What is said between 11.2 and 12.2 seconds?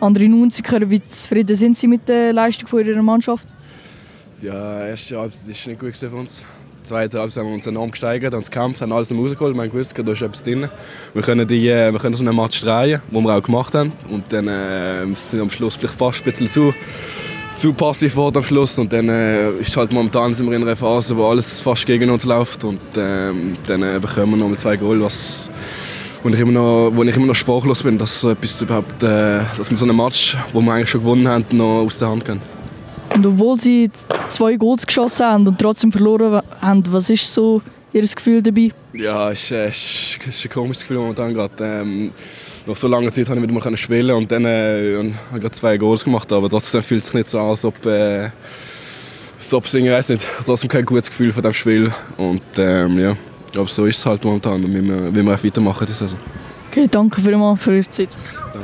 können, die, wir können